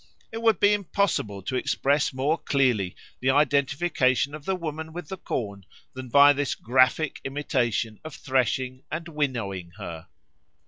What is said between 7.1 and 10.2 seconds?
imitation of threshing and winnowing her.